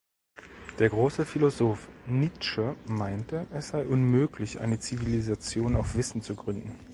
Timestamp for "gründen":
6.35-6.71